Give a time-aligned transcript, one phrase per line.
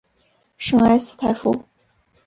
[0.57, 1.63] 圣埃斯泰夫。